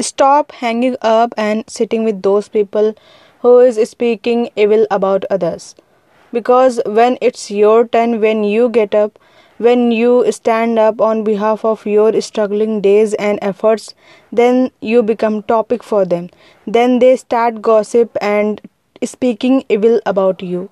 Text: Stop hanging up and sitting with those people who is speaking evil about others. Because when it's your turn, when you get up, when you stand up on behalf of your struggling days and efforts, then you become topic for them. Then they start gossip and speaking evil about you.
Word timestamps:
Stop 0.00 0.52
hanging 0.52 0.96
up 1.02 1.34
and 1.36 1.68
sitting 1.68 2.04
with 2.04 2.22
those 2.22 2.48
people 2.48 2.94
who 3.40 3.58
is 3.60 3.78
speaking 3.88 4.50
evil 4.56 4.86
about 4.90 5.24
others. 5.30 5.74
Because 6.32 6.80
when 6.86 7.18
it's 7.20 7.50
your 7.50 7.86
turn, 7.86 8.20
when 8.20 8.44
you 8.44 8.68
get 8.68 8.94
up, 8.94 9.18
when 9.58 9.90
you 9.92 10.30
stand 10.32 10.78
up 10.78 11.00
on 11.00 11.22
behalf 11.22 11.64
of 11.64 11.84
your 11.84 12.18
struggling 12.20 12.80
days 12.80 13.14
and 13.14 13.38
efforts, 13.42 13.94
then 14.32 14.70
you 14.80 15.02
become 15.02 15.42
topic 15.42 15.82
for 15.82 16.04
them. 16.04 16.30
Then 16.66 16.98
they 16.98 17.16
start 17.16 17.60
gossip 17.60 18.16
and 18.20 18.60
speaking 19.04 19.64
evil 19.68 20.00
about 20.06 20.42
you. 20.42 20.70